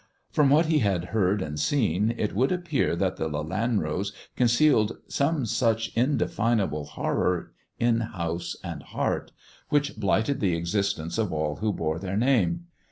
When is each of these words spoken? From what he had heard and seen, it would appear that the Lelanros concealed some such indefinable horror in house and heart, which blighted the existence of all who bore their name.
From 0.31 0.49
what 0.49 0.65
he 0.65 0.79
had 0.79 1.05
heard 1.13 1.43
and 1.43 1.59
seen, 1.59 2.15
it 2.17 2.33
would 2.33 2.51
appear 2.51 2.95
that 2.95 3.17
the 3.17 3.29
Lelanros 3.29 4.11
concealed 4.35 4.97
some 5.07 5.45
such 5.45 5.95
indefinable 5.95 6.85
horror 6.85 7.51
in 7.77 7.99
house 7.99 8.55
and 8.63 8.81
heart, 8.81 9.31
which 9.69 9.97
blighted 9.97 10.39
the 10.39 10.55
existence 10.55 11.19
of 11.19 11.31
all 11.31 11.57
who 11.57 11.71
bore 11.71 11.99
their 11.99 12.17
name. 12.17 12.65